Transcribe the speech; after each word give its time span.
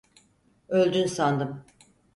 Öldün 0.67 1.05
sandım. 1.07 1.65